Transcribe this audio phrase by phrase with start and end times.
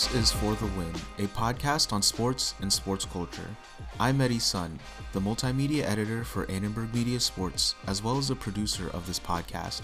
[0.00, 3.54] This is For the Win, a podcast on sports and sports culture.
[3.98, 4.80] I'm Eddie Sun,
[5.12, 9.82] the multimedia editor for Annenberg Media Sports, as well as the producer of this podcast.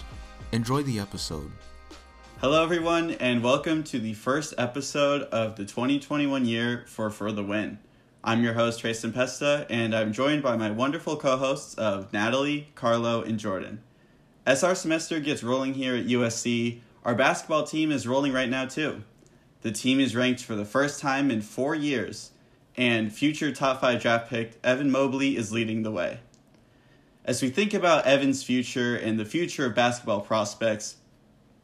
[0.53, 1.51] Enjoy the episode.
[2.41, 7.43] Hello, everyone, and welcome to the first episode of the 2021 year for For the
[7.43, 7.77] Win.
[8.23, 12.71] I'm your host, Trace Tempesta, and I'm joined by my wonderful co hosts of Natalie,
[12.73, 13.83] Carlo, and Jordan.
[14.47, 18.65] As our semester gets rolling here at USC, our basketball team is rolling right now,
[18.65, 19.03] too.
[19.67, 22.31] The team is ranked for the first time in four years,
[22.77, 26.21] and future top five draft pick Evan Mobley is leading the way.
[27.25, 30.95] As we think about Evan's future and the future of basketball prospects,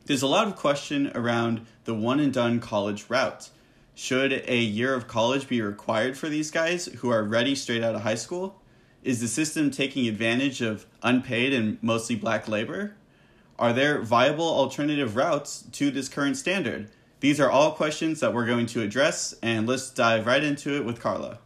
[0.04, 3.50] there's a lot of question around the one and done college route.
[3.96, 7.96] Should a year of college be required for these guys who are ready straight out
[7.96, 8.62] of high school?
[9.02, 12.98] Is the system taking advantage of unpaid and mostly black labor?
[13.58, 16.90] Are there viable alternative routes to this current standard?
[17.24, 20.84] These are all questions that we're going to address, and let's dive right into it
[20.84, 21.38] with Carlo.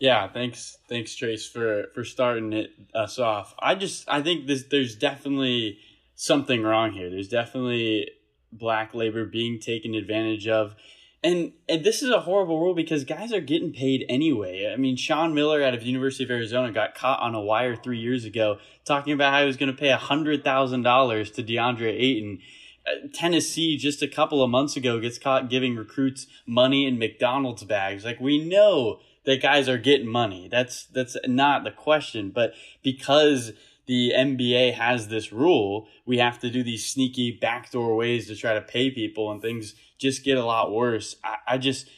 [0.00, 3.54] Yeah, thanks, thanks, Trace, for for starting it us off.
[3.58, 5.76] I just I think this there's definitely
[6.14, 7.10] something wrong here.
[7.10, 8.12] There's definitely
[8.50, 10.74] black labor being taken advantage of.
[11.22, 14.72] And and this is a horrible rule because guys are getting paid anyway.
[14.72, 17.76] I mean, Sean Miller out of the University of Arizona got caught on a wire
[17.76, 21.42] three years ago talking about how he was going to pay hundred thousand dollars to
[21.42, 22.40] DeAndre Ayton
[22.86, 27.64] Uh, Tennessee just a couple of months ago gets caught giving recruits money in McDonald's
[27.64, 28.04] bags.
[28.04, 30.48] Like we know that guys are getting money.
[30.50, 33.52] That's that's not the question, but because
[33.86, 38.54] the NBA has this rule, we have to do these sneaky backdoor ways to try
[38.54, 41.16] to pay people and things just get a lot worse.
[41.24, 41.88] I, I just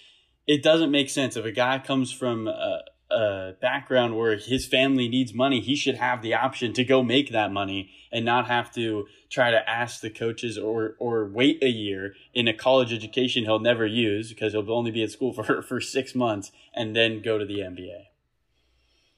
[0.47, 2.79] it doesn't make sense if a guy comes from uh,
[3.11, 7.03] uh, a background where his family needs money, he should have the option to go
[7.03, 11.63] make that money and not have to try to ask the coaches or or wait
[11.63, 15.33] a year in a college education he'll never use because he'll only be at school
[15.33, 18.07] for for six months and then go to the NBA.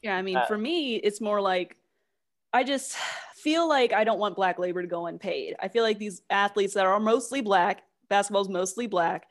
[0.03, 1.77] Yeah, I mean, uh, for me, it's more like
[2.53, 2.97] I just
[3.35, 5.55] feel like I don't want black labor to go unpaid.
[5.61, 9.27] I feel like these athletes that are mostly black, basketball's mostly black,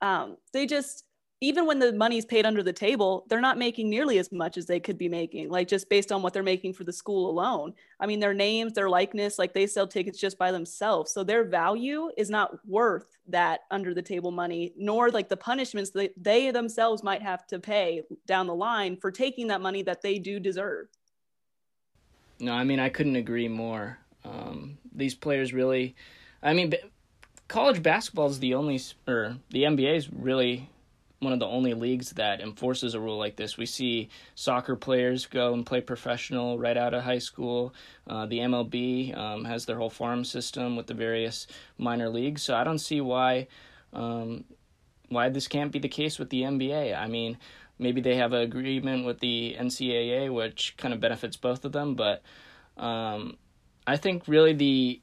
[0.00, 1.04] um, they just
[1.42, 4.66] even when the money's paid under the table, they're not making nearly as much as
[4.66, 7.74] they could be making, like just based on what they're making for the school alone.
[7.98, 11.10] I mean, their names, their likeness, like they sell tickets just by themselves.
[11.10, 15.90] So their value is not worth that under the table money, nor like the punishments
[15.90, 20.00] that they themselves might have to pay down the line for taking that money that
[20.00, 20.86] they do deserve.
[22.38, 23.98] No, I mean, I couldn't agree more.
[24.24, 25.96] Um, these players really,
[26.40, 26.72] I mean,
[27.48, 30.68] college basketball is the only, or the NBA is really
[31.22, 33.56] one of the only leagues that enforces a rule like this.
[33.56, 37.74] We see soccer players go and play professional right out of high school.
[38.08, 41.46] Uh, the MLB um, has their whole farm system with the various
[41.78, 42.42] minor leagues.
[42.42, 43.46] So I don't see why
[43.92, 44.44] um,
[45.08, 46.98] why this can't be the case with the NBA.
[46.98, 47.38] I mean,
[47.78, 51.94] maybe they have an agreement with the NCAA, which kind of benefits both of them.
[51.94, 52.22] But
[52.76, 53.36] um,
[53.86, 55.00] I think really the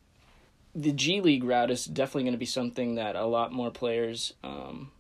[0.75, 4.33] the G League route is definitely going to be something that a lot more players
[4.43, 4.91] um,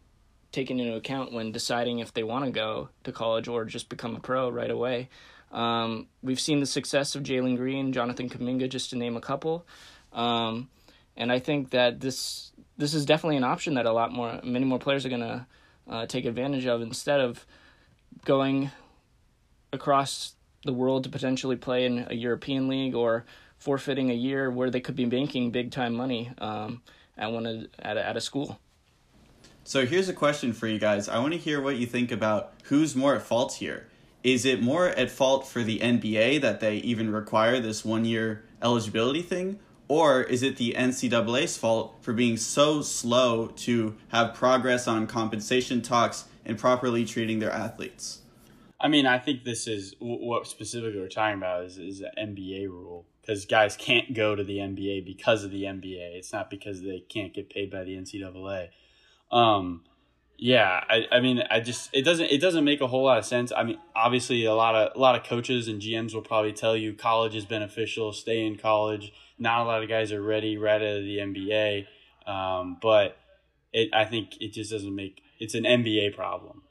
[0.51, 4.15] taken into account when deciding if they want to go to college or just become
[4.15, 5.09] a pro right away.
[5.51, 9.65] Um, we've seen the success of Jalen Green, Jonathan Kuminga, just to name a couple.
[10.13, 10.69] Um,
[11.17, 14.65] and I think that this this is definitely an option that a lot more, many
[14.65, 15.45] more players are to
[15.89, 17.45] uh, take advantage of instead of
[18.23, 18.71] going
[19.73, 23.25] across the world to potentially play in a European league or
[23.57, 26.81] forfeiting a year where they could be making big time money um,
[27.17, 28.59] at one of, at a, at a school.
[29.69, 31.07] So here's a question for you guys.
[31.07, 33.85] I want to hear what you think about who's more at fault here.
[34.23, 38.43] Is it more at fault for the NBA that they even require this one year
[38.63, 39.59] eligibility thing?
[39.87, 45.83] Or is it the NCAA's fault for being so slow to have progress on compensation
[45.83, 48.23] talks and properly treating their athletes?
[48.79, 52.69] I mean, I think this is what specifically we're talking about is, is an NBA
[52.69, 56.15] rule because guys can't go to the NBA because of the NBA.
[56.17, 58.69] It's not because they can't get paid by the NCAA.
[59.31, 59.83] Um,
[60.37, 63.25] yeah, I, I mean, I just it doesn't it doesn't make a whole lot of
[63.25, 63.51] sense.
[63.55, 66.77] I mean, obviously, a lot of a lot of coaches and GMs will probably tell
[66.77, 68.13] you college is beneficial.
[68.13, 69.11] Stay in college.
[69.37, 71.87] Not a lot of guys are ready right out of the NBA,
[72.25, 73.17] um, but
[73.73, 76.63] it I think it just doesn't make it's an NBA problem.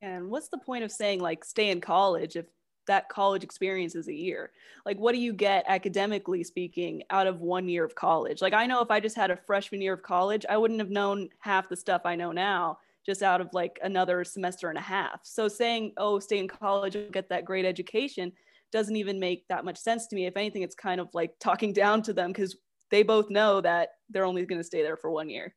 [0.00, 2.46] And what's the point of saying like stay in college if
[2.86, 4.50] that college experience is a year.
[4.84, 8.42] Like what do you get academically speaking out of one year of college?
[8.42, 10.90] Like i know if i just had a freshman year of college i wouldn't have
[10.90, 14.82] known half the stuff i know now just out of like another semester and a
[14.82, 15.20] half.
[15.22, 18.32] So saying oh stay in college and get that great education
[18.70, 20.26] doesn't even make that much sense to me.
[20.26, 22.56] If anything it's kind of like talking down to them because
[22.90, 25.54] they both know that they're only going to stay there for one year.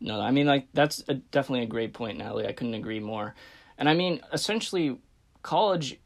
[0.00, 2.46] No, I mean like that's a, definitely a great point, Natalie.
[2.46, 3.34] I couldn't agree more.
[3.78, 4.98] And I mean, essentially,
[5.46, 6.00] college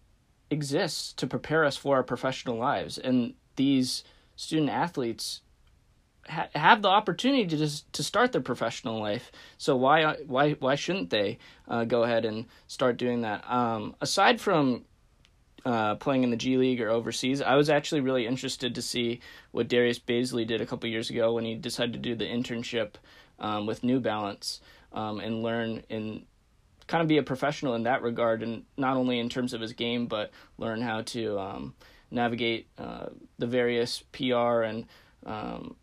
[0.50, 4.04] exists to prepare us for our professional lives, and these
[4.36, 5.40] student athletes
[6.28, 9.32] ha- have the opportunity to just to start their professional life.
[9.56, 13.50] So why why why shouldn't they uh, go ahead and start doing that?
[13.50, 14.84] Um, aside from
[15.64, 19.20] uh, playing in the G League or overseas, I was actually really interested to see
[19.52, 22.96] what Darius Bazley did a couple years ago when he decided to do the internship
[23.38, 24.60] um, with New Balance
[24.92, 26.26] um, and learn in
[26.90, 29.72] kind of be a professional in that regard, and not only in terms of his
[29.72, 31.74] game, but learn how to um,
[32.10, 33.06] navigate uh,
[33.38, 34.86] the various PR and
[35.24, 35.76] um,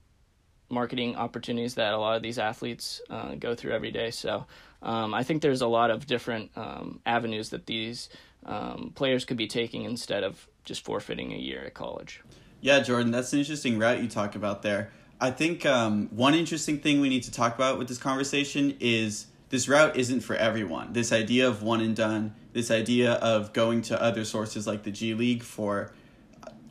[0.69, 4.11] marketing opportunities that a lot of these athletes uh, go through every day.
[4.11, 4.47] So
[4.81, 8.09] um, I think there's a lot of different um, avenues that these
[8.45, 12.21] um, players could be taking instead of just forfeiting a year at college.
[12.59, 14.91] Yeah, Jordan, that's an interesting route you talk about there.
[15.21, 19.27] I think um, one interesting thing we need to talk about with this conversation is
[19.49, 20.93] this route isn't for everyone.
[20.93, 24.91] This idea of one and done, this idea of going to other sources like the
[24.91, 25.91] G League for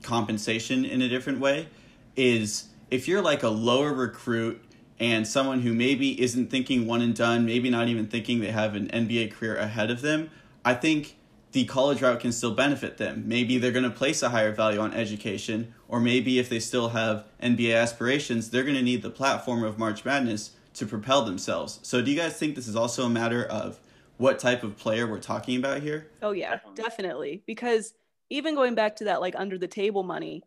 [0.03, 1.69] compensation in a different way
[2.15, 4.63] is if you're like a lower recruit
[4.99, 8.75] and someone who maybe isn't thinking one and done, maybe not even thinking they have
[8.75, 10.31] an NBA career ahead of them,
[10.65, 11.17] I think
[11.53, 13.25] the college route can still benefit them.
[13.27, 16.91] Maybe they're going to place a higher value on education, or maybe if they still
[16.91, 21.81] have NBA aspirations, they're going to need the platform of March Madness to propel themselves.
[21.83, 23.81] So, do you guys think this is also a matter of
[24.19, 26.09] what type of player we're talking about here?
[26.23, 27.43] Oh, yeah, definitely.
[27.47, 27.95] Because
[28.31, 30.43] even going back to that, like under the table money,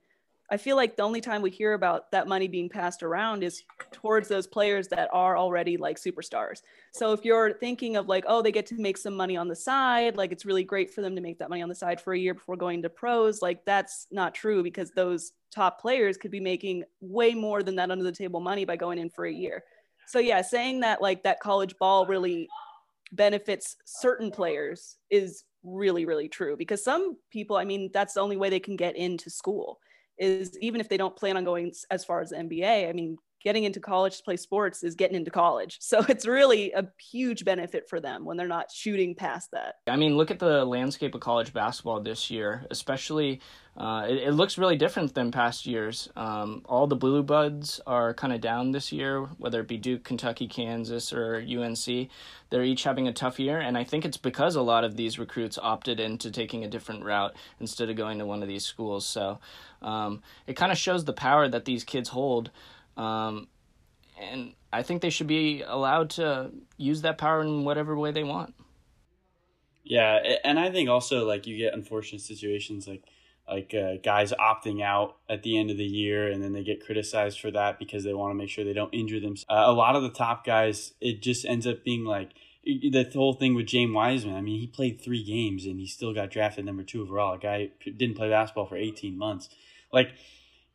[0.51, 3.63] I feel like the only time we hear about that money being passed around is
[3.91, 6.63] towards those players that are already like superstars.
[6.91, 9.55] So if you're thinking of like, oh, they get to make some money on the
[9.55, 12.13] side, like it's really great for them to make that money on the side for
[12.13, 16.31] a year before going to pros, like that's not true because those top players could
[16.31, 19.33] be making way more than that under the table money by going in for a
[19.33, 19.63] year.
[20.09, 22.49] So yeah, saying that like that college ball really
[23.11, 28.35] benefits certain players is really really true because some people, I mean, that's the only
[28.35, 29.77] way they can get into school
[30.17, 33.17] is even if they don't plan on going as far as the NBA, I mean,
[33.43, 35.77] getting into college to play sports is getting into college.
[35.81, 39.75] So it's really a huge benefit for them when they're not shooting past that.
[39.87, 43.41] I mean, look at the landscape of college basketball this year, especially.
[43.77, 46.09] Uh, it, it, looks really different than past years.
[46.17, 50.03] Um, all the blue bloods are kind of down this year, whether it be Duke,
[50.03, 52.09] Kentucky, Kansas, or UNC.
[52.49, 55.17] They're each having a tough year, and I think it's because a lot of these
[55.17, 59.05] recruits opted into taking a different route instead of going to one of these schools.
[59.05, 59.39] So
[59.81, 62.51] um, it kind of shows the power that these kids hold.
[62.99, 63.47] Um,
[64.19, 68.23] and I think they should be allowed to use that power in whatever way they
[68.23, 68.53] want.
[69.83, 73.03] Yeah, and I think also like you get unfortunate situations like
[73.47, 76.85] like uh, guys opting out at the end of the year and then they get
[76.85, 79.47] criticized for that because they want to make sure they don't injure themselves.
[79.49, 83.33] Uh, a lot of the top guys, it just ends up being like the whole
[83.33, 84.35] thing with James Wiseman.
[84.35, 87.33] I mean, he played three games and he still got drafted number two overall.
[87.33, 89.49] A guy didn't play basketball for 18 months.
[89.91, 90.11] Like,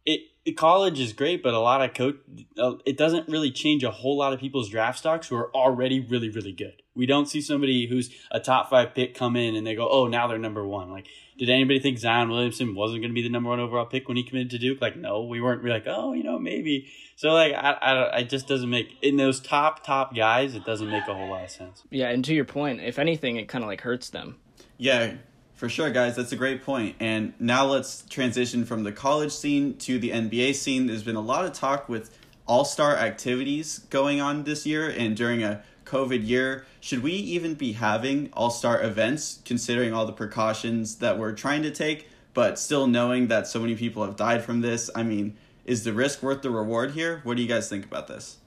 [0.07, 2.17] it college is great, but a lot of coach
[2.59, 6.01] uh, it doesn't really change a whole lot of people's draft stocks who are already
[6.01, 6.83] really really good.
[6.95, 10.07] We don't see somebody who's a top five pick come in and they go, oh,
[10.07, 10.93] now they're number one.
[10.93, 14.07] Like, did anybody think Zion Williamson wasn't going to be the number one overall pick
[14.07, 14.81] when he committed to Duke?
[14.81, 16.89] Like, no, we weren't We're like, oh, you know, maybe.
[17.17, 20.89] So like, I, I, it just doesn't make in those top top guys, it doesn't
[20.89, 21.83] make a whole lot of sense.
[21.91, 24.37] Yeah, and to your point, if anything, it kind of like hurts them.
[24.79, 25.15] Yeah,
[25.55, 26.17] for sure, guys.
[26.17, 26.97] That's a great point.
[27.01, 30.87] And now let's transition from the college scene to the NBA scene.
[30.87, 35.17] There's been a lot of talk with all star activities going on this year and
[35.17, 36.67] during a COVID year.
[36.81, 41.63] Should we even be having all star events considering all the precautions that we're trying
[41.63, 44.91] to take, but still knowing that so many people have died from this?
[44.95, 47.21] I mean, is the risk worth the reward here?
[47.25, 48.39] What do you guys think about this?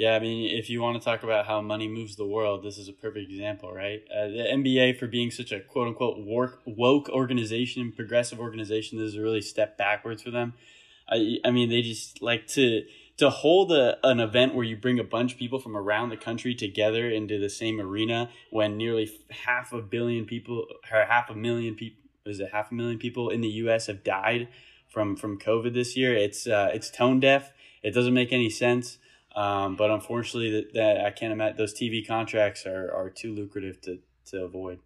[0.00, 2.78] Yeah, I mean, if you want to talk about how money moves the world, this
[2.78, 4.02] is a perfect example, right?
[4.10, 9.08] Uh, the NBA, for being such a quote unquote woke, woke organization, progressive organization, this
[9.08, 10.54] is a really step backwards for them.
[11.06, 12.86] I, I mean, they just like to
[13.18, 16.16] to hold a, an event where you bring a bunch of people from around the
[16.16, 21.34] country together into the same arena when nearly half a billion people or half a
[21.34, 24.48] million people is it half a million people in the US have died
[24.88, 26.16] from from COVID this year.
[26.16, 27.52] It's uh, it's tone deaf.
[27.82, 28.96] It doesn't make any sense.
[29.36, 33.80] Um, but unfortunately, that, that I can't imagine those TV contracts are, are too lucrative
[33.82, 34.80] to, to avoid.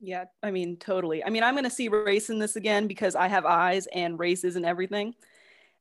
[0.00, 1.24] Yeah, I mean, totally.
[1.24, 4.18] I mean, I'm going to see race in this again because I have eyes and
[4.18, 5.14] races and everything.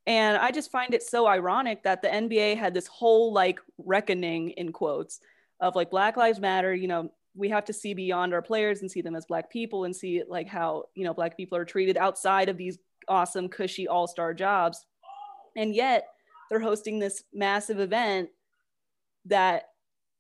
[0.08, 4.52] And I just find it so ironic that the NBA had this whole like reckoning
[4.52, 5.20] in quotes
[5.60, 8.90] of like Black Lives Matter, you know, we have to see beyond our players and
[8.90, 11.98] see them as black people and see like how, you know, black people are treated
[11.98, 14.86] outside of these awesome cushy all-star jobs.
[15.56, 16.08] And yet
[16.50, 18.30] they're hosting this massive event
[19.26, 19.70] that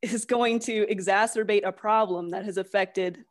[0.02, 3.24] is going to exacerbate a problem that has affected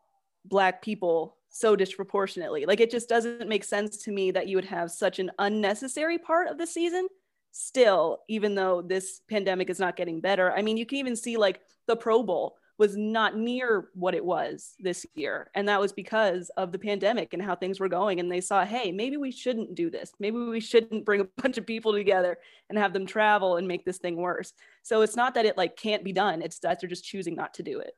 [0.45, 2.67] black people so disproportionately.
[2.67, 6.19] Like it just doesn't make sense to me that you would have such an unnecessary
[6.19, 7.09] part of the season
[7.53, 10.53] still, even though this pandemic is not getting better.
[10.53, 14.25] I mean, you can even see like the Pro Bowl was not near what it
[14.25, 15.50] was this year.
[15.54, 18.21] And that was because of the pandemic and how things were going.
[18.21, 20.12] And they saw, hey, maybe we shouldn't do this.
[20.18, 23.85] Maybe we shouldn't bring a bunch of people together and have them travel and make
[23.85, 24.52] this thing worse.
[24.83, 26.42] So it's not that it like can't be done.
[26.42, 27.97] It's that they're just choosing not to do it.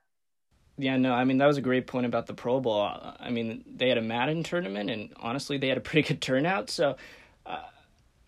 [0.81, 2.81] Yeah, no, I mean that was a great point about the Pro Bowl.
[2.81, 6.71] I mean they had a Madden tournament, and honestly, they had a pretty good turnout.
[6.71, 6.97] So,
[7.45, 7.63] uh,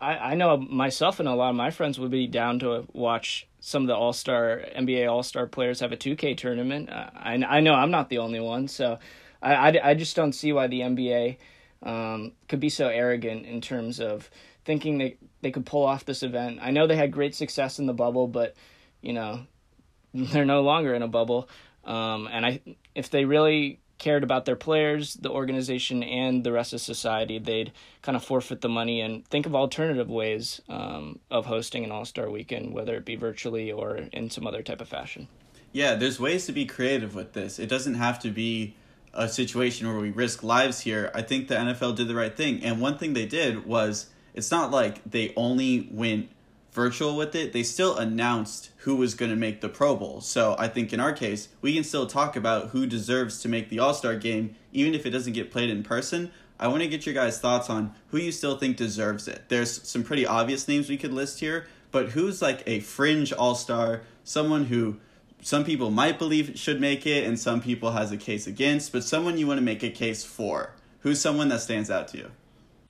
[0.01, 3.47] I I know myself and a lot of my friends would be down to watch
[3.59, 6.89] some of the All Star NBA All Star players have a two K tournament.
[6.89, 8.99] Uh, I I know I'm not the only one, so
[9.41, 11.37] I, I, I just don't see why the NBA
[11.83, 14.29] um, could be so arrogant in terms of
[14.65, 16.59] thinking they they could pull off this event.
[16.61, 18.55] I know they had great success in the bubble, but
[19.01, 19.45] you know
[20.13, 21.47] they're no longer in a bubble.
[21.83, 22.61] Um, and I,
[22.93, 27.71] if they really cared about their players, the organization, and the rest of society, they'd
[28.01, 32.03] kind of forfeit the money and think of alternative ways um, of hosting an All
[32.03, 35.27] Star weekend, whether it be virtually or in some other type of fashion.
[35.71, 37.59] Yeah, there's ways to be creative with this.
[37.59, 38.75] It doesn't have to be
[39.13, 41.11] a situation where we risk lives here.
[41.13, 42.63] I think the NFL did the right thing.
[42.63, 46.29] And one thing they did was it's not like they only went
[46.71, 50.21] virtual with it, they still announced who was going to make the Pro Bowl.
[50.21, 53.69] So I think in our case, we can still talk about who deserves to make
[53.69, 56.31] the All Star game, even if it doesn't get played in person.
[56.59, 59.49] I want to get your guys' thoughts on who you still think deserves it.
[59.49, 63.55] There's some pretty obvious names we could list here, but who's like a fringe All
[63.55, 64.97] Star, someone who
[65.41, 69.03] some people might believe should make it and some people has a case against, but
[69.03, 70.73] someone you want to make a case for?
[70.99, 72.31] Who's someone that stands out to you?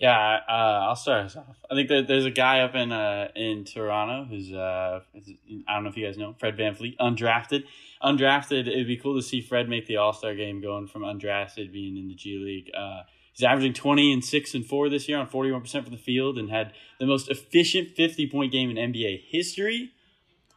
[0.01, 1.57] Yeah, uh, I'll start us off.
[1.69, 5.83] I think that there's a guy up in uh, in Toronto who's uh, I don't
[5.83, 7.65] know if you guys know Fred Van VanVleet, undrafted.
[8.01, 11.71] Undrafted, it'd be cool to see Fred make the All Star game, going from undrafted
[11.71, 12.71] being in the G League.
[12.75, 15.93] Uh, he's averaging twenty and six and four this year on forty one percent from
[15.93, 19.91] the field, and had the most efficient fifty point game in NBA history.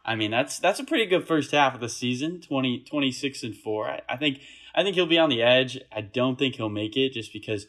[0.03, 2.41] I mean, that's that's a pretty good first half of the season.
[2.41, 3.89] 20, 26 and four.
[3.89, 4.39] I, I think
[4.73, 5.79] I think he'll be on the edge.
[5.95, 7.67] I don't think he'll make it just because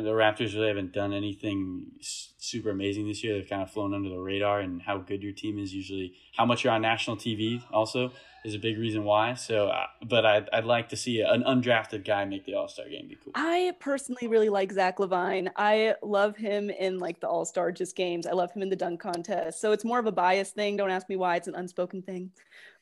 [0.00, 3.34] the Raptors really haven't done anything super amazing this year.
[3.34, 6.44] They've kind of flown under the radar, and how good your team is usually, how
[6.44, 8.12] much you're on national TV also
[8.44, 9.34] is a big reason why.
[9.34, 12.88] So, uh, but I'd, I'd like to see an undrafted guy make the All Star
[12.88, 13.08] game.
[13.08, 13.32] Be cool.
[13.34, 15.50] I personally really like Zach LaVine.
[15.56, 18.26] I love him in like the All Star just games.
[18.26, 19.60] I love him in the dunk contest.
[19.60, 20.76] So it's more of a bias thing.
[20.76, 21.36] Don't ask me why.
[21.36, 22.30] It's an unspoken thing.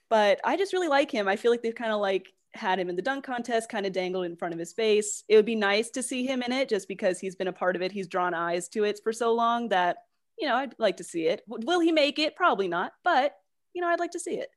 [0.09, 1.29] But I just really like him.
[1.29, 3.93] I feel like they've kind of like had him in the dunk contest, kind of
[3.93, 5.25] dangled in front of his face.
[5.29, 7.77] It would be nice to see him in it just because he's been a part
[7.77, 7.93] of it.
[7.93, 9.99] He's drawn eyes to it for so long that,
[10.39, 11.43] you know, I'd like to see it.
[11.47, 12.37] Will he make it?
[12.37, 13.35] Probably not, but,
[13.73, 14.49] you know, I'd like to see it.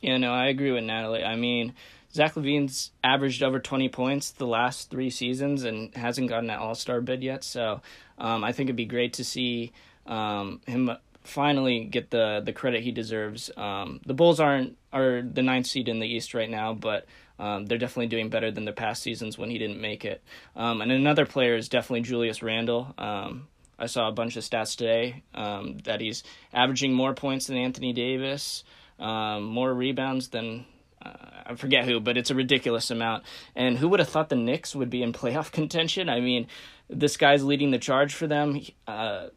[0.00, 1.24] Yeah, no, I agree with Natalie.
[1.24, 1.74] I mean,
[2.12, 6.74] Zach LaVine's averaged over 20 points the last three seasons and hasn't gotten an all
[6.74, 7.44] star bid yet.
[7.44, 7.80] So
[8.18, 9.72] um, I think it'd be great to see
[10.06, 10.90] um, him
[11.24, 13.50] finally get the the credit he deserves.
[13.56, 17.06] Um, the Bulls aren't are the ninth seed in the East right now, but
[17.38, 20.22] um, they're definitely doing better than the past seasons when he didn't make it.
[20.54, 22.94] Um, and another player is definitely Julius Randle.
[22.98, 23.48] Um,
[23.78, 27.92] I saw a bunch of stats today um, that he's averaging more points than Anthony
[27.92, 28.64] Davis,
[29.00, 30.66] um, more rebounds than
[31.04, 31.12] uh,
[31.46, 33.24] I forget who, but it's a ridiculous amount.
[33.56, 36.08] And who would have thought the Knicks would be in playoff contention?
[36.08, 36.46] I mean,
[36.88, 38.60] this guy's leading the charge for them.
[38.86, 39.28] Uh,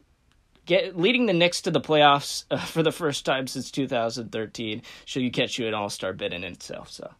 [0.66, 5.22] get leading the Knicks to the playoffs uh, for the first time since 2013 should
[5.22, 6.90] you catch you an All Star bid in itself.
[6.90, 7.10] So,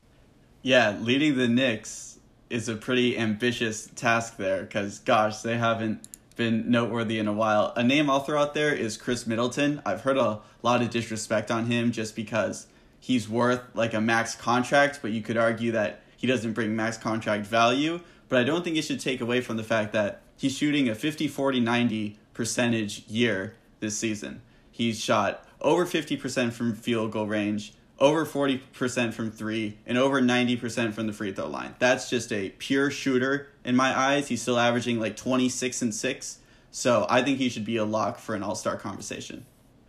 [0.62, 2.18] yeah, leading the Knicks
[2.50, 7.72] is a pretty ambitious task there because gosh, they haven't been noteworthy in a while.
[7.76, 9.80] A name I'll throw out there is Khris Middleton.
[9.86, 12.66] I've heard a lot of disrespect on him just because
[13.00, 16.98] he's worth like a max contract, but you could argue that he doesn't bring max
[16.98, 18.00] contract value.
[18.28, 20.94] But I don't think it should take away from the fact that he's shooting a
[20.94, 24.42] 50 40 90 percentage year this season.
[24.70, 30.92] He's shot over 50% from field goal range, over 40% from three, and over 90%
[30.92, 31.74] from the free throw line.
[31.78, 34.28] That's just a pure shooter in my eyes.
[34.28, 36.38] He's still averaging like 26 and 6.
[36.70, 39.46] So I think he should be a lock for an all star conversation.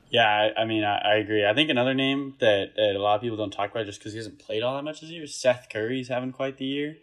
[0.10, 1.46] Yeah, I, I mean, I, I, agree.
[1.46, 4.14] I think another name that, that a lot of people don't talk about just because
[4.14, 6.96] he hasn't played all that much this year is Seth Curry's having quite the year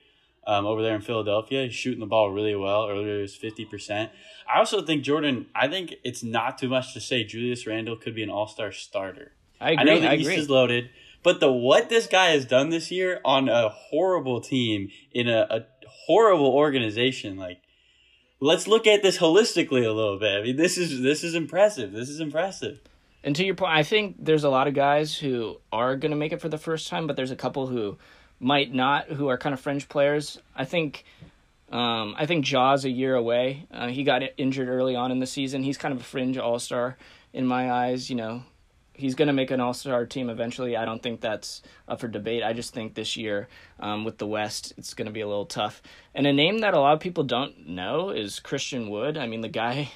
[0.47, 1.65] um, over there in Philadelphia.
[1.65, 2.89] He's shooting the ball really well.
[2.89, 4.11] Earlier it was 50%.
[4.53, 8.15] I also think, Jordan, I think it's not too much to say Julius Randle could
[8.15, 9.33] be an all star starter.
[9.61, 9.81] I agree.
[9.81, 10.37] I know the I East agree.
[10.37, 10.91] is loaded,
[11.23, 15.47] but the what this guy has done this year on a horrible team in a,
[15.51, 15.61] a
[16.07, 17.63] horrible organization, like,
[18.41, 20.41] let's look at this holistically a little bit.
[20.41, 21.93] I mean, this is this is impressive.
[21.93, 22.81] This is impressive.
[23.23, 26.17] And to your point, I think there's a lot of guys who are going to
[26.17, 27.97] make it for the first time, but there's a couple who
[28.41, 30.39] might not, who are kind of fringe players.
[30.55, 31.05] I think,
[31.71, 33.67] um, I think Ja's a year away.
[33.71, 35.63] Uh, he got injured early on in the season.
[35.63, 36.97] He's kind of a fringe all star
[37.33, 38.11] in my eyes.
[38.11, 38.43] You know,
[38.95, 40.77] he's going to make an all star team eventually.
[40.77, 42.43] I don't think that's up for debate.
[42.43, 43.49] I just think this year
[43.81, 45.83] um, with the West, it's going to be a little tough.
[46.15, 49.19] And a name that a lot of people don't know is Christian Wood.
[49.19, 49.91] I mean, the guy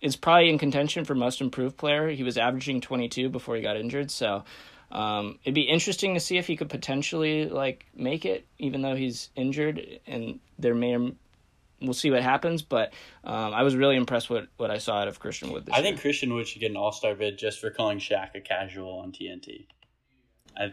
[0.00, 2.08] is probably in contention for most improved player.
[2.08, 4.44] He was averaging 22 before he got injured, so
[4.92, 8.94] um, it'd be interesting to see if he could potentially like make it, even though
[8.94, 9.80] he's injured.
[10.06, 10.96] And there may,
[11.80, 12.60] we'll see what happens.
[12.62, 12.92] But
[13.24, 15.68] um, I was really impressed with what I saw out of Christian Wood.
[15.72, 15.80] I year.
[15.80, 18.40] I think Christian Wood should get an All Star bid just for calling Shaq a
[18.40, 19.66] casual on TNT.
[20.56, 20.72] I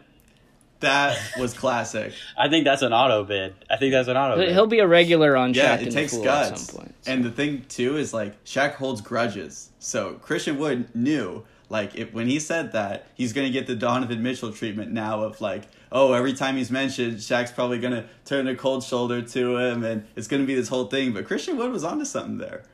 [0.80, 2.14] that was classic.
[2.38, 3.54] I think that's an auto bid.
[3.70, 4.52] I think that's an auto bid.
[4.52, 6.50] He'll be a regular on yeah, Shaq it takes guts.
[6.50, 7.12] At some point, so.
[7.12, 9.70] And the thing too is like Shaq holds grudges.
[9.78, 14.22] So Christian Wood knew like if, when he said that he's gonna get the Donovan
[14.22, 18.54] Mitchell treatment now of like oh every time he's mentioned Shaq's probably gonna turn a
[18.54, 21.12] cold shoulder to him and it's gonna be this whole thing.
[21.12, 22.64] But Christian Wood was onto something there.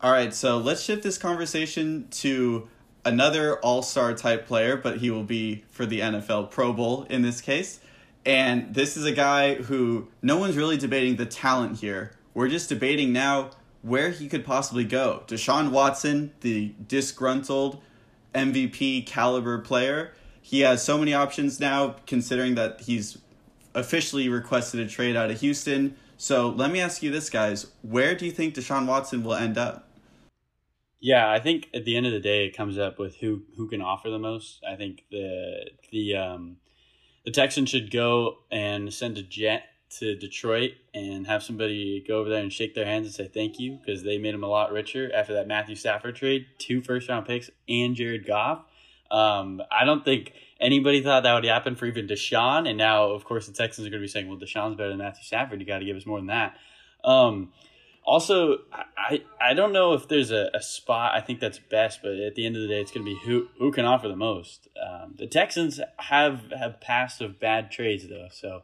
[0.00, 2.68] All right, so let's shift this conversation to
[3.04, 7.22] another all star type player, but he will be for the NFL Pro Bowl in
[7.22, 7.80] this case.
[8.26, 12.12] And this is a guy who no one's really debating the talent here.
[12.32, 13.50] We're just debating now
[13.84, 15.22] where he could possibly go.
[15.26, 17.82] Deshaun Watson, the disgruntled
[18.34, 23.18] MVP caliber player, he has so many options now, considering that he's
[23.74, 25.96] officially requested a trade out of Houston.
[26.16, 27.66] So let me ask you this, guys.
[27.82, 29.86] Where do you think Deshaun Watson will end up?
[30.98, 33.68] Yeah, I think at the end of the day, it comes up with who who
[33.68, 34.62] can offer the most.
[34.66, 36.56] I think the the um,
[37.26, 39.64] the Texans should go and send a jet
[39.98, 43.58] to Detroit and have somebody go over there and shake their hands and say thank
[43.58, 47.08] you because they made him a lot richer after that Matthew Stafford trade, two first
[47.08, 48.64] round picks and Jared Goff.
[49.10, 53.24] Um, I don't think anybody thought that would happen for even Deshaun, and now of
[53.24, 55.60] course the Texans are going to be saying, "Well, Deshaun's better than Matthew Stafford.
[55.60, 56.56] You got to give us more than that."
[57.04, 57.52] Um,
[58.04, 58.58] also,
[58.96, 62.34] I I don't know if there's a, a spot I think that's best, but at
[62.34, 64.68] the end of the day, it's going to be who who can offer the most.
[64.82, 68.62] Um, the Texans have have passed of bad trades though, so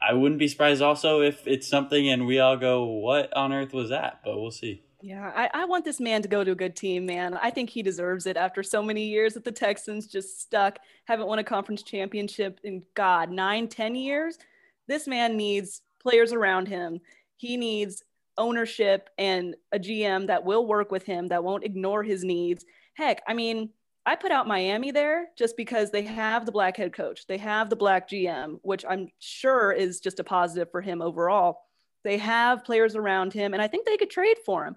[0.00, 3.72] I wouldn't be surprised also if it's something and we all go, "What on earth
[3.72, 4.82] was that?" But we'll see.
[5.00, 7.34] Yeah, I, I want this man to go to a good team, man.
[7.34, 11.28] I think he deserves it after so many years that the Texans just stuck, haven't
[11.28, 14.38] won a conference championship in God nine, ten years.
[14.88, 17.00] This man needs players around him.
[17.36, 18.02] He needs
[18.36, 22.64] ownership and a GM that will work with him, that won't ignore his needs.
[22.94, 23.70] Heck, I mean,
[24.08, 27.68] I put out Miami there just because they have the black head coach, they have
[27.68, 31.58] the black GM, which I'm sure is just a positive for him overall.
[32.04, 34.76] They have players around him, and I think they could trade for him.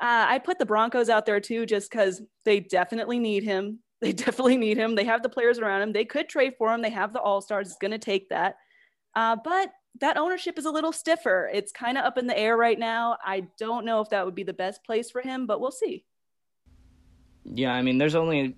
[0.00, 3.78] Uh, I put the Broncos out there too, just because they definitely need him.
[4.02, 4.96] They definitely need him.
[4.96, 5.92] They have the players around him.
[5.92, 6.82] They could trade for him.
[6.82, 7.68] They have the All Stars.
[7.68, 8.56] It's going to take that.
[9.14, 11.48] Uh, but that ownership is a little stiffer.
[11.54, 13.16] It's kind of up in the air right now.
[13.24, 16.04] I don't know if that would be the best place for him, but we'll see.
[17.44, 18.56] Yeah, I mean, there's only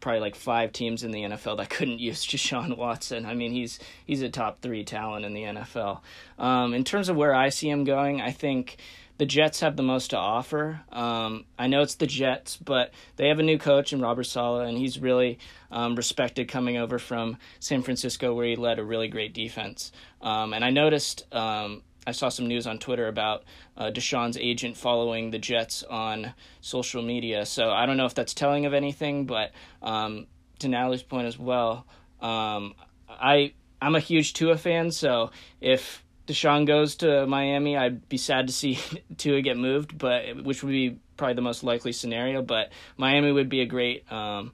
[0.00, 3.26] probably like five teams in the NFL that couldn't use Deshaun Watson.
[3.26, 6.00] I mean, he's he's a top three talent in the NFL.
[6.38, 8.76] Um, in terms of where I see him going, I think
[9.18, 10.80] the Jets have the most to offer.
[10.92, 14.68] Um, I know it's the Jets, but they have a new coach in Robert Saleh,
[14.68, 15.38] and he's really
[15.70, 19.90] um, respected coming over from San Francisco, where he led a really great defense.
[20.20, 23.44] Um, and I noticed, um, I saw some news on Twitter about
[23.76, 27.44] uh, Deshaun's agent following the Jets on social media.
[27.46, 30.26] So I don't know if that's telling of anything, but um,
[30.60, 31.86] to Natalie's point as well,
[32.20, 32.74] um,
[33.08, 38.46] I I'm a huge Tua fan, so if Deshaun goes to Miami, I'd be sad
[38.48, 38.78] to see
[39.16, 42.42] Tua get moved, but which would be probably the most likely scenario.
[42.42, 44.52] But Miami would be a great, um,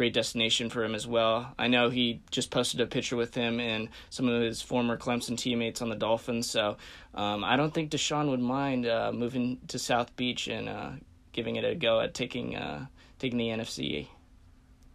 [0.00, 1.52] great destination for him as well.
[1.58, 5.36] I know he just posted a picture with him and some of his former Clemson
[5.36, 6.78] teammates on the Dolphins, so
[7.14, 10.92] um, I don't think Deshaun would mind uh, moving to South Beach and uh,
[11.32, 12.86] giving it a go at taking uh,
[13.18, 14.08] taking the NFC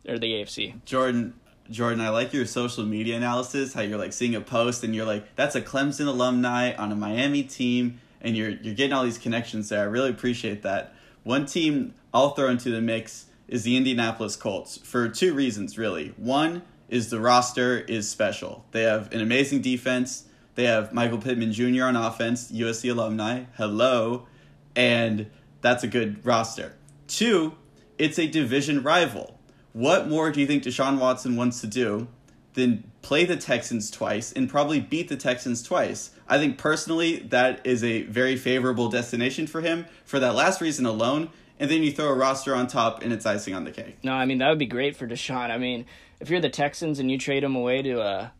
[0.09, 0.83] or the AFC.
[0.85, 1.35] Jordan,
[1.69, 5.05] Jordan, I like your social media analysis, how you're like seeing a post and you're
[5.05, 9.19] like, that's a Clemson alumni on a Miami team, and you're you're getting all these
[9.19, 9.81] connections there.
[9.81, 10.95] I really appreciate that.
[11.21, 16.13] One team I'll throw into the mix is the Indianapolis Colts for two reasons, really.
[16.17, 18.65] One is the roster is special.
[18.71, 20.25] They have an amazing defense.
[20.55, 21.85] They have Michael Pittman Jr.
[21.85, 23.43] on offense, USC alumni.
[23.57, 24.27] Hello.
[24.75, 25.27] And
[25.61, 26.73] that's a good roster.
[27.07, 27.55] Two,
[27.97, 29.39] it's a division rival.
[29.73, 32.07] What more do you think Deshaun Watson wants to do
[32.53, 36.11] than play the Texans twice and probably beat the Texans twice?
[36.27, 39.85] I think personally that is a very favorable destination for him.
[40.05, 43.25] For that last reason alone, and then you throw a roster on top, and it's
[43.25, 43.97] icing on the cake.
[44.03, 45.51] No, I mean that would be great for Deshaun.
[45.51, 45.85] I mean,
[46.19, 48.33] if you're the Texans and you trade him away to a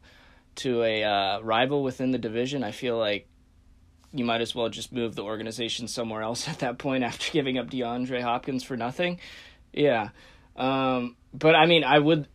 [0.55, 3.27] to a uh, rival within the division, I feel like
[4.13, 7.57] you might as well just move the organization somewhere else at that point after giving
[7.57, 9.19] up DeAndre Hopkins for nothing.
[9.73, 10.09] Yeah,
[10.55, 12.27] um, but I mean, I would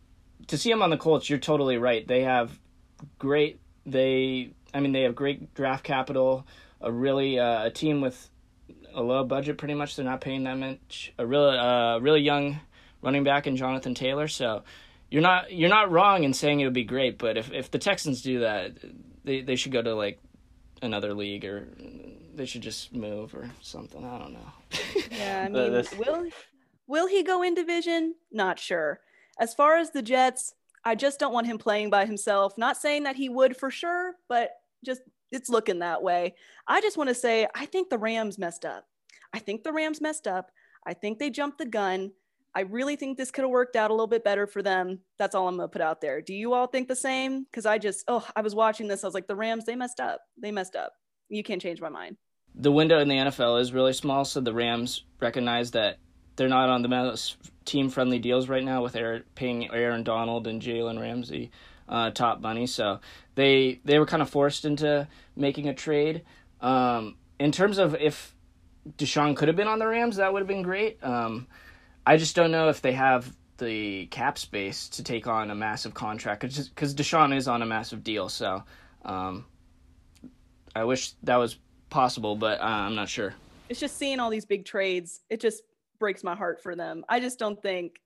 [0.47, 1.29] to see him on the Colts.
[1.29, 2.07] You're totally right.
[2.07, 2.57] They have
[3.19, 3.59] great.
[3.85, 6.45] They, I mean, they have great draft capital.
[6.79, 8.29] A really uh, a team with
[8.93, 9.57] a low budget.
[9.57, 11.13] Pretty much, they're not paying that much.
[11.17, 12.59] A really, uh, really young
[13.01, 14.27] running back in Jonathan Taylor.
[14.27, 14.63] So
[15.09, 17.17] you're not you're not wrong in saying it would be great.
[17.17, 18.73] But if if the Texans do that,
[19.23, 20.19] they they should go to like
[20.81, 21.67] another league or
[22.33, 24.03] they should just move or something.
[24.03, 24.51] I don't know.
[25.11, 26.29] Yeah, I mean, will
[26.87, 28.15] will he go in division?
[28.31, 29.01] Not sure.
[29.37, 32.57] As far as the Jets, I just don't want him playing by himself.
[32.57, 34.51] Not saying that he would for sure, but
[34.83, 36.35] just it's looking that way.
[36.67, 38.85] I just want to say I think the Rams messed up.
[39.33, 40.51] I think the Rams messed up.
[40.85, 42.11] I think they jumped the gun.
[42.53, 44.99] I really think this could have worked out a little bit better for them.
[45.17, 46.21] That's all I'm gonna put out there.
[46.21, 47.45] Do you all think the same?
[47.45, 49.03] Because I just, oh, I was watching this.
[49.03, 50.21] I was like, the Rams, they messed up.
[50.37, 50.93] They messed up.
[51.29, 52.17] You can't change my mind.
[52.53, 55.99] The window in the NFL is really small, so the Rams recognize that
[56.35, 60.61] they're not on the most team-friendly deals right now with Aaron, paying Aaron Donald and
[60.61, 61.51] Jalen Ramsey
[61.91, 62.65] uh, top money.
[62.65, 62.99] So
[63.35, 66.23] they they were kind of forced into making a trade.
[66.61, 68.33] Um, in terms of if
[68.97, 71.03] Deshaun could have been on the Rams, that would have been great.
[71.03, 71.47] Um,
[72.05, 75.93] I just don't know if they have the cap space to take on a massive
[75.93, 78.27] contract because Deshaun is on a massive deal.
[78.27, 78.63] So
[79.05, 79.45] um,
[80.75, 81.57] I wish that was
[81.89, 83.35] possible, but uh, I'm not sure.
[83.69, 85.21] It's just seeing all these big trades.
[85.29, 85.61] It just
[85.99, 87.05] breaks my heart for them.
[87.07, 87.99] I just don't think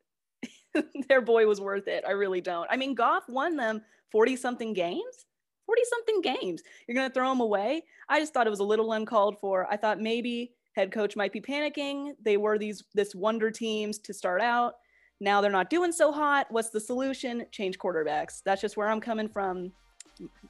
[1.09, 2.03] their boy was worth it.
[2.07, 2.67] I really don't.
[2.69, 5.25] I mean, Goff won them 40 something games.
[5.65, 6.61] 40 something games.
[6.87, 7.83] You're going to throw them away?
[8.07, 9.67] I just thought it was a little uncalled for.
[9.71, 12.13] I thought maybe head coach might be panicking.
[12.23, 14.75] They were these this wonder teams to start out.
[15.19, 16.47] Now they're not doing so hot.
[16.49, 17.45] What's the solution?
[17.51, 18.41] Change quarterbacks.
[18.43, 19.71] That's just where I'm coming from.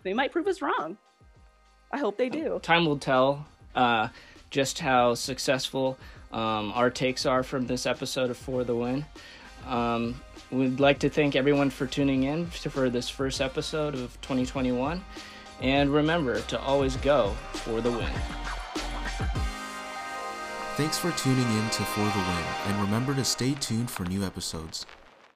[0.03, 0.97] They might prove us wrong.
[1.91, 2.59] I hope they do.
[2.61, 4.09] Time will tell uh,
[4.49, 5.97] just how successful
[6.31, 9.05] um, our takes are from this episode of For the Win.
[9.67, 10.19] Um,
[10.51, 15.03] we'd like to thank everyone for tuning in for this first episode of 2021.
[15.61, 18.11] And remember to always go for the win.
[20.75, 24.25] Thanks for tuning in to For the Win, and remember to stay tuned for new
[24.25, 24.85] episodes.